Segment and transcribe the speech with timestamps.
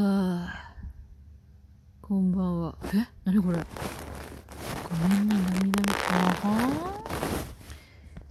[0.00, 0.74] あ
[2.00, 2.78] こんばんは。
[2.94, 3.08] え？
[3.24, 3.58] 何これ？
[3.58, 5.92] ごめんね、涙目。
[6.12, 7.02] あは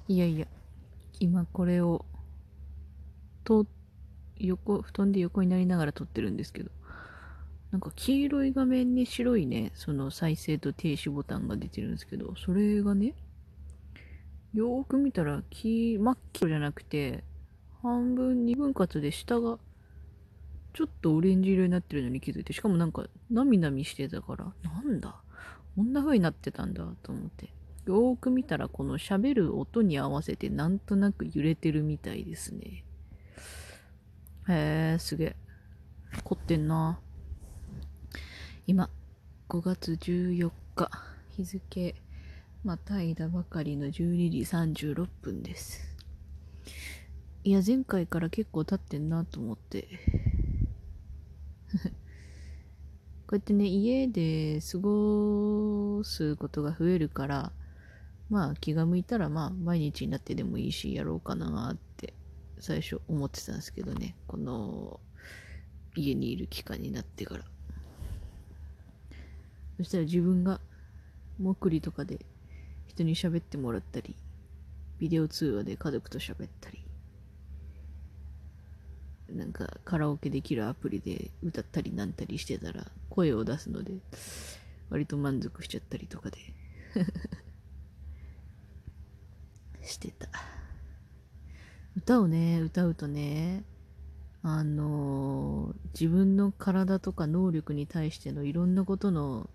[0.07, 0.47] いやいや、
[1.19, 2.05] 今これを、
[3.43, 3.67] と、
[4.37, 6.71] 横、布団で横になりながら撮ってるんですけど、
[7.71, 13.13] なんか黄色い画面に白いね、その再生と停止ボタンが出てるんですけど、それがね、
[14.53, 17.25] よーく見たら、黄、真っ黄じゃなくて、
[17.81, 19.59] 半分、二分割で下が、
[20.77, 25.15] ちょっとオレンジ色になってるのに気づいて、しかもなんか、なみなみしてたから、なんだ？
[25.75, 27.45] こんな風になってたんだと思って。
[27.87, 32.85] よーく見たら、この喋る音に合わせてなんとなく揺れてるみたいですね。
[34.47, 35.35] へえ、すげえ。
[36.23, 36.99] 凝ってんな。
[38.67, 38.91] 今、
[39.49, 40.91] 5月14日、
[41.29, 41.95] 日付、
[42.63, 45.97] またいだばかりの12時36分です。
[47.43, 49.87] いや、前回から結構経ってんなと思って。
[53.27, 57.51] こうやってね、家で過ごすことが増えるから、
[58.29, 62.13] まあ気が向いたらまあ毎日になってでもいいし、やろうかなって
[62.59, 64.99] 最初思ってたんですけどね、この
[65.95, 67.43] 家にいる期間になってから。
[69.77, 70.59] そしたら自分が、
[71.37, 72.25] もくりとかで
[72.87, 74.15] 人に喋ってもらったり、
[74.99, 76.83] ビデオ通話で家族と喋ったり、
[79.31, 83.93] なんかカラオケできるアプリで歌ったりなんたりしてたら声を出すので
[84.89, 86.37] 割と満足しちゃったりとかで
[89.83, 90.29] してた
[91.95, 93.63] 歌をね歌うとね
[94.43, 99.49] あの自分の体とか能力に対してのいろんなことの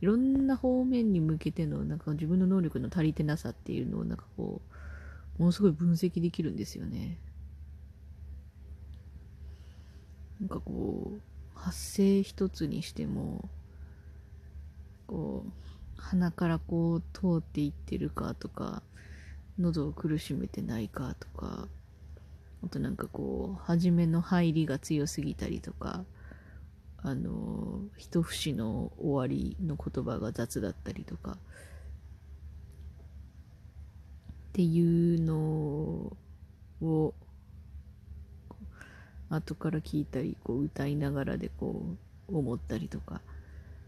[0.00, 4.60] いろんな方面に向けてのなんか自分の能力の足りてなさっていうのをなんかこ
[5.38, 7.18] うものすごい分析できるんですよね。
[10.40, 11.20] なんかこう
[11.54, 13.48] 発声一つにしても
[15.06, 18.82] こう鼻からこう通っていってるかとか
[19.58, 21.68] 喉を苦しめてないかとか
[22.64, 26.04] あとなんかこう初めの入りが強すぎたりとか
[27.02, 31.36] あの一節の終わりの言葉が雑だったりとかっ
[34.52, 35.36] ていうの
[36.86, 37.14] を
[39.30, 41.96] 後から聞いたりこう歌いながらでこ
[42.28, 43.22] う思ったりとか。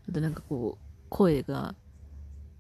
[0.09, 1.75] あとなんかこう声が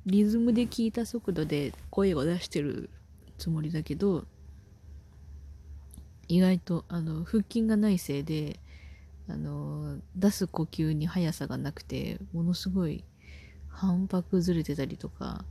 [0.07, 2.91] リズムで聞いた速度で声を出してる
[3.39, 4.25] つもりだけど
[6.29, 8.61] 意外とあの腹筋がないせいで
[9.29, 13.05] あの出す呼吸に速さがなくてものすごい
[13.69, 15.47] 反拍ずれてたりとかっ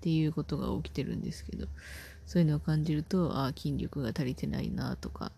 [0.00, 1.66] ていうことが起きてるんですけど
[2.26, 5.32] そういうのを感じるとああ筋力が足りてないなとか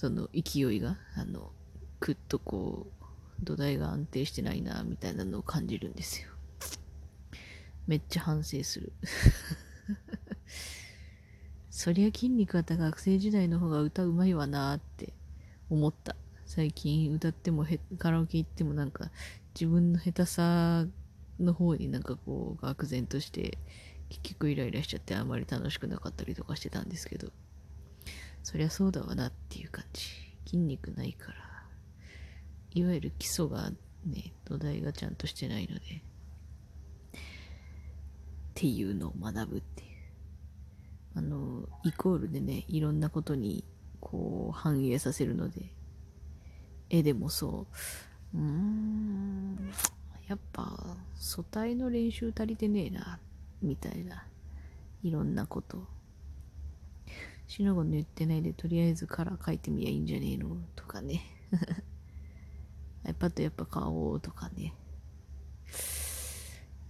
[0.00, 1.52] その勢いが、あの、
[1.98, 6.28] くっとこう、土台が安定してないな、みたいなのを感じるんですよ。
[7.86, 8.94] めっちゃ反省する。
[11.68, 15.12] そりゃ筋肉あった学生時代の方が歌うまいわなって
[15.68, 16.16] 思った。
[16.46, 17.66] 最近歌っても
[17.98, 19.10] カラオケ行ってもなんか
[19.54, 20.86] 自分の下手さ
[21.38, 23.58] の方になんかこう愕然として
[24.08, 27.30] 結局イライラしちゃってあまり楽しくなかったりとかしてたんですけど
[28.42, 30.02] そりゃそうだわなっていう感じ。
[30.44, 31.38] 筋肉ないから、
[32.72, 33.70] いわゆる基礎が
[34.04, 37.20] ね、土台がちゃんとしてないので、っ
[38.54, 39.84] ていうのを学ぶって。
[41.14, 43.64] あの、イコールでね、いろんなことに
[44.00, 45.72] こう反映させるので、
[46.88, 47.66] 絵でもそ
[48.34, 49.72] う、うん、
[50.28, 53.18] やっぱ、素体の練習足りてねえな、
[53.62, 54.24] みたいな、
[55.02, 55.86] いろんなこと。
[57.50, 61.20] しのごの言ってないで、とりあえずカラー書いてみりゃいいんじゃねえのとかね。
[63.04, 64.72] iPad やっぱ買おうとかね。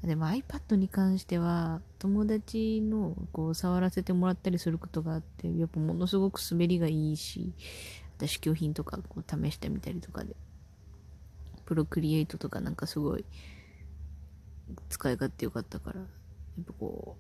[0.03, 7.54] でも iPad に関しては、友達のこう触らせてもらったりすることがあって、やっぱものすごく滑りがいいし、
[8.19, 10.36] 私試供品とかこう試してみたりとかで、
[11.65, 13.24] プロクリエイトとかなんかすごい
[14.91, 16.06] 使い勝手良かったから、や
[16.60, 17.16] っぱこ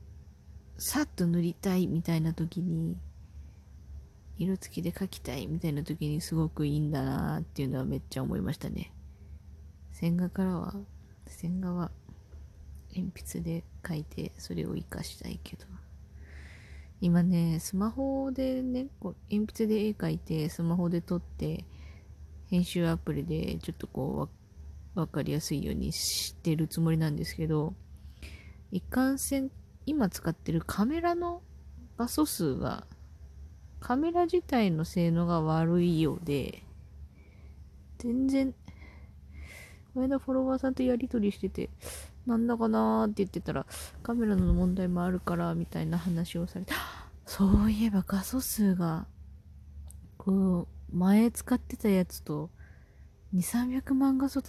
[0.76, 2.98] う、さっと塗りたいみたいな時に、
[4.40, 8.90] 色付きで描きたいみたいな時にすごくいいんだなっていうのはめっちゃ思いましたね。
[9.92, 10.74] 線画からは、
[11.26, 11.90] 線画は
[12.96, 15.66] 鉛筆で描いてそれを活かしたいけど。
[17.02, 21.66] 今ね、スマホでね、こう鉛筆で絵描いて、スマホで撮って、
[22.48, 24.30] 編集アプリでちょっとこ
[24.96, 27.74] うわかりやすいようにしてるつもりなんですけど、
[28.72, 29.50] 一貫線、
[29.84, 31.42] 今使ってるカメラの
[31.98, 32.86] 画素数が
[33.80, 36.62] カメラ自体の性能が悪いようで、
[37.98, 38.52] 全然、
[39.94, 41.70] この間フォロワーさんとやりとりしてて、
[42.26, 43.66] なんだかなーって言ってたら、
[44.02, 46.72] カメラの問題もあるから、みたいな話をされて、
[47.24, 49.06] そういえば画素数が、
[50.18, 52.50] こう、前使ってたやつと、
[53.34, 54.42] 2、300万画素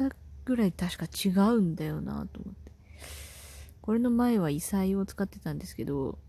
[0.45, 2.72] ぐらい確か違うんだよなと思って。
[3.81, 6.19] これの前は異彩を使ってたんですけど、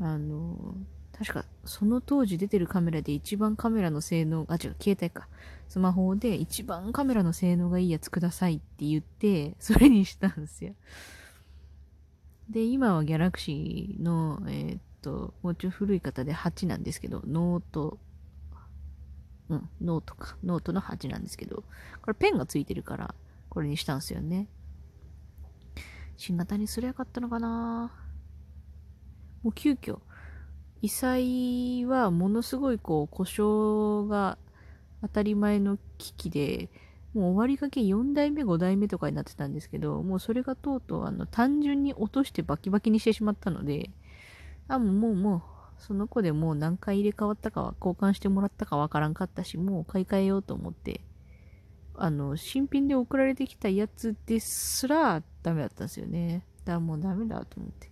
[0.00, 0.76] あの、
[1.18, 5.28] 確かその当時出てるカメラで一番カメラの性能、あ、違う、携帯か。
[5.68, 10.74] スマホで一番カメラの性能がいいやつくださいって言って、それにしたんですよ。
[12.50, 17.98] で、今は Galaxy の、えー、っと、もうちょい古い方で8なんですけど、 Note、
[19.48, 20.36] うん、ノートか。
[20.44, 21.64] ノートの8なんですけど、
[22.02, 23.14] これペンがついてるから、
[23.48, 24.48] これにしたんですよね。
[26.16, 27.92] 新型にすりゃよかったのかな
[29.42, 29.98] もう急遽、
[30.82, 34.38] 異彩はものすごいこう故障が
[35.02, 36.70] 当たり前の危機で、
[37.14, 43.90] もう終わりがけ4代目、5代目とかになってたんですけど、もうそれがとうとうあの単純に落としてバキバキにしてしまったので、
[44.68, 45.42] あ、もうもうもう、
[45.78, 51.00] その子でもう何回入れ替わったかは、交換してもらったかわからんかったし、もう買い替えようと思って、
[51.94, 56.44] あの、新品で送られてきたやつですらダメだったんですよね。
[56.64, 57.90] だからもうダメだと思って。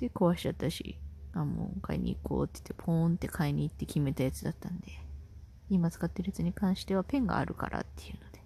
[0.00, 0.98] で、壊しちゃったし、
[1.34, 4.88] あ、もう買いに行こうって言って、ポーンって買いに行って決めたやつだったんで、
[5.70, 8.42] 今使ってるやつに関してはペンがあるからっていうので。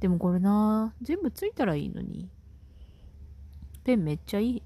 [0.00, 2.30] でもこれな全部ついたらいいのに。
[3.84, 4.62] ペンめっちゃいい。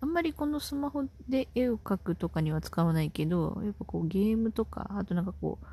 [0.00, 5.66] あんまりこのスマホで絵を描くとかには使わないけど、やっぱこうゲームとか、あとなんかこう、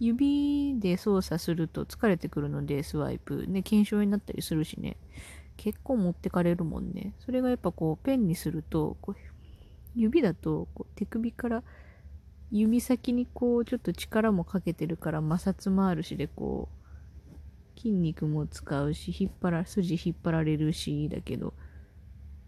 [0.00, 3.46] 指で操作すると疲れてくるので、スワイプ。
[3.46, 4.96] ね、検証になったりするしね。
[5.56, 7.14] 結構持ってかれるもんね。
[7.20, 9.14] それがやっぱこう、ペンにすると、こう
[9.94, 11.62] 指だとこう手首から
[12.50, 16.68] 指先にこうちょっと力もかけてるから摩擦もあるしでこ
[17.76, 21.54] う筋肉も使うし引っ張ら筋引っ張られるしだけど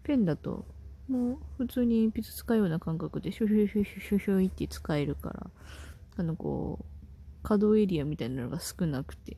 [0.03, 0.65] ペンだと
[1.07, 5.47] もう普通に鉛筆使うような感覚でシュシュシュシュシュシュって使えるから
[6.17, 6.85] あのこう
[7.41, 9.37] 可動エリアみたいなのが少なくて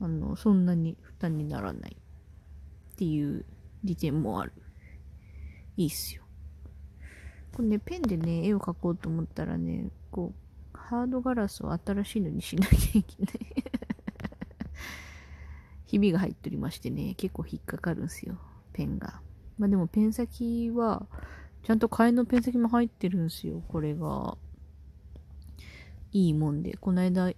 [0.00, 3.44] あのそんなに負担にならないっていう
[3.84, 4.52] 利点もある
[5.80, 6.22] いいっすよ。
[7.54, 10.34] これね、ペンでね、絵を描こうと思ったらね、こ
[10.74, 13.64] う、ハードガラスを新しいのにしなきゃいけない
[15.86, 18.38] ひびが入っておりましてね、結構引っかかるんすよ、
[18.74, 19.22] ペンが。
[19.58, 21.06] まあでもペン先は、
[21.62, 24.36] ちゃんと替えのペン先も入ってるんすよ、これが。
[26.12, 27.32] いいもんで、この間、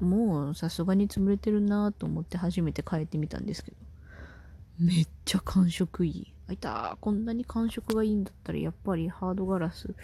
[0.00, 3.76] もうさすがに潰れてるなと思って初めて変えてみたんですけど、
[4.78, 6.32] めっちゃ感触いい。
[6.48, 9.94] あいたこんなに感触がいいんだったらやっぱりハードガラス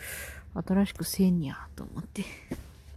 [0.54, 2.24] 新しくせんにゃと思って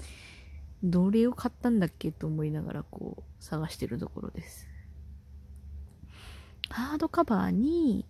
[0.83, 4.67] どれを買ったんだっけと思いながらこう探してるところです。
[6.69, 8.05] ハードカバーに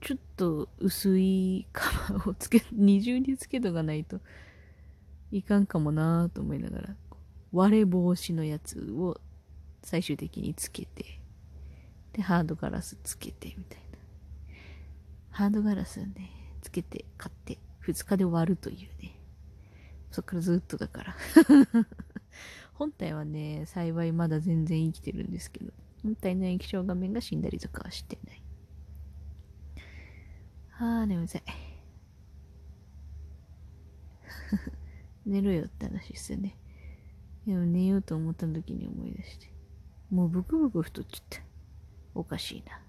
[0.00, 4.20] ちょっと薄いカバーをつけ、 二重につけとかないと
[5.32, 6.96] いかんかもなぁと思いながら
[7.52, 9.20] 割れ防止のやつを
[9.82, 11.17] 最終的につけて
[12.18, 13.98] で、ハードガラスつけてみたいな。
[15.30, 16.32] ハードガラスね、
[16.62, 19.14] つけて買って2日で終わるというね。
[20.10, 21.16] そっからずっとだから
[22.74, 25.72] 本体はね、幸いまだ全然生きてるんですけど、
[26.02, 28.42] 本体の液晶画面が死んだりとかはしてない。
[30.70, 31.42] はあ、眠たい。
[35.24, 36.56] 寝ろよって話ですよね。
[37.46, 39.52] でも寝ようと思った時に思い出して。
[40.10, 41.47] もうブクブク太っちゃった。
[42.18, 42.80] おかしいな。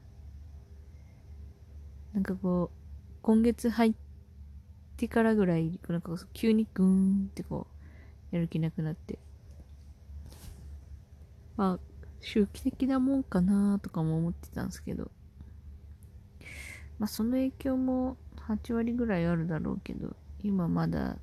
[2.14, 3.94] なんかこう、今月入っ
[4.98, 7.68] てからぐらい、なんか急にグーンってこ
[8.32, 9.20] う、やる気なくなって。
[11.56, 11.80] まあ、
[12.22, 15.12] 周期的なもんかなとかも思ってたんですけど。
[16.98, 18.18] まあその影響も
[18.48, 21.18] 8割ぐらいあるだろうけど、今まだ、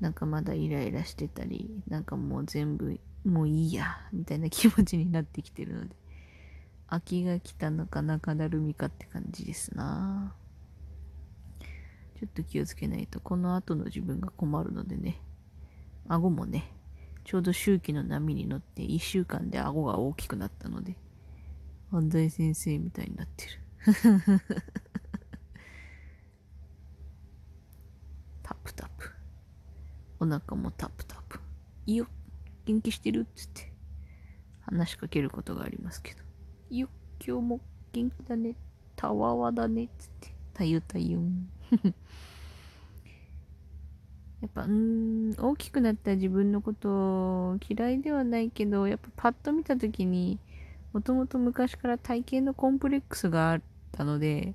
[0.00, 5.96] なんかまだイライラしてたり、なんかもう全部、もういいや、みたいな気持ちになってきてるので。
[6.88, 10.34] 秋が来たのか中だるみかって感じですな。
[12.18, 13.20] ちょっと気をつけないと。
[13.20, 15.20] この後の自分が困るのでね。
[16.08, 16.72] 顎もね
[17.24, 20.96] ちょうど周期の波に乗って1週間で顎が大きくなったので
[21.92, 23.50] 安西先生みたいになってる。
[28.42, 29.10] タプタプ。
[30.20, 31.38] お腹もタプタプ。
[31.86, 32.06] いいよ。
[32.64, 33.72] 元気してるっつって。
[34.62, 36.27] 話しかけることがありますけど。
[36.70, 36.86] ゆ
[37.26, 37.60] 今日も
[37.92, 38.54] 元気だね。
[38.94, 39.88] たわわだね。
[39.98, 40.34] つって。
[40.52, 41.48] たゆたゆん。
[44.40, 50.38] やっぱ、うん、大きくなった自分のこと嫌いではないけど、やっぱパッと見た時に、
[50.92, 54.54] もともと昔から体型のコンプレックスがあったので、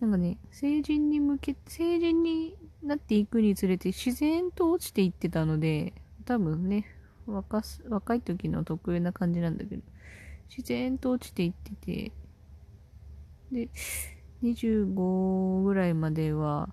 [0.00, 5.92] なんかね、成人に向け、成人になっていくにつれて自然と落ちていってたので、
[6.24, 6.84] 多分ね、
[7.26, 9.82] 若す若い時の特有な感じなんだけど、
[10.54, 12.12] 自然と落ちていってて、
[13.52, 13.68] で、
[14.42, 16.68] 25ぐらいまでは、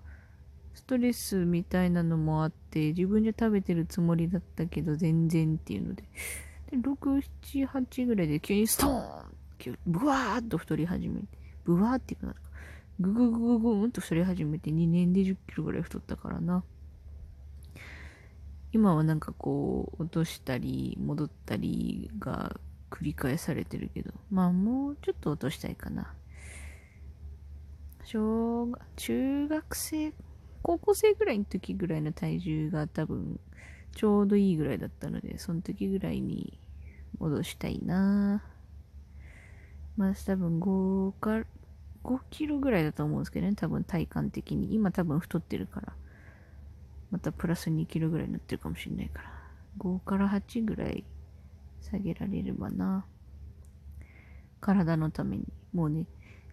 [0.74, 6.02] ストレスみたいなのもあって、自分じゃ食べてるつもりだったけど、全然っていうので、
[6.70, 9.38] で、6、7、8ぐらいで急にストーン
[9.86, 11.26] ブワーっと太り始めて、
[11.64, 12.34] ブワーっていうか、
[13.00, 16.64] ぐぐぐぐぐーんと太り始めて2年で10キロぐらい太ったからな。
[18.72, 22.58] 今はなんかこう、落としたり、戻ったりが
[22.90, 26.14] 繰り返されてるけど、まあもうちょっと落としたいかな。
[28.04, 30.14] 小学、中学生、
[30.62, 33.38] 高校生ぐらいの時ぐらいの体重が多分、
[33.94, 36.58] ちょうどいいぐらいだったので、その時ぐらいに
[37.18, 38.42] 戻したいな
[39.96, 41.44] まあ多分5から、
[42.04, 44.72] 5キロぐらいだと思うんですけどね、多分体感的に。
[44.74, 45.92] 今多分太ってるから。
[47.10, 49.32] またプラス2キロぐらいになってるかもしれないから。
[49.78, 51.04] 5から8ぐらい
[51.80, 53.06] 下げられればな。
[54.60, 55.44] 体のために。
[55.72, 56.06] もうね、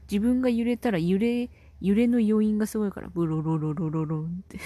[0.10, 1.50] 自分が揺れたら揺れ、
[1.82, 4.60] 揺れの要因がすごいから、ブロロロロロロンって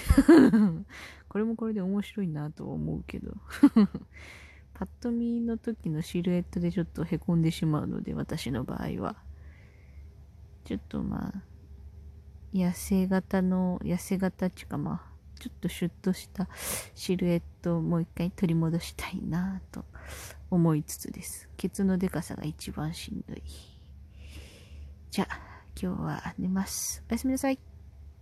[1.28, 3.36] これもこれで面白いなとは思うけど
[4.74, 9.16] パッと見の時のシルエットでちょっと凹んでしまうので、私の場合は。
[10.64, 11.42] ちょっとまあ、
[12.52, 16.48] 痩せ型の、痩せ型っていうかまあ、ちょっとシュッとした
[16.94, 19.84] シルエットをもう一回取り戻したいなと
[20.50, 21.48] 思いつつです。
[21.56, 23.42] ケツのでかさが一番しんどい。
[25.10, 25.40] じゃあ、
[25.80, 27.04] 今日は寝ます。
[27.08, 27.69] おやすみなさい。